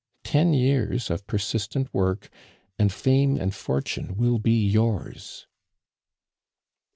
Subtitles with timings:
[0.23, 2.31] Ten years of persistent work,
[2.79, 5.45] and fame and fortune will be yours."